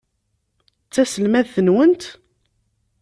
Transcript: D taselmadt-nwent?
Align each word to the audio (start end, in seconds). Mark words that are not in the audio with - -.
D 0.85 0.89
taselmadt-nwent? 0.93 2.03